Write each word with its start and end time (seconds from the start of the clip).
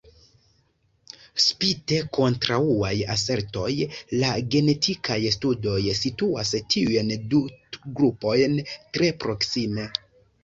Spite 1.43 1.97
kontraŭaj 2.17 2.93
asertoj, 3.15 3.67
la 4.23 4.31
genetikaj 4.55 5.17
studoj 5.37 5.75
situas 5.99 6.55
tiujn 6.77 7.13
du 7.35 7.43
grupojn 8.01 8.57
tre 8.97 9.11
proksime. 9.25 9.87